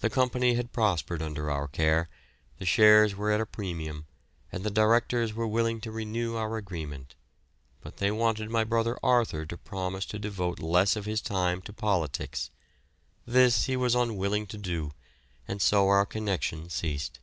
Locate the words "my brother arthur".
8.50-9.46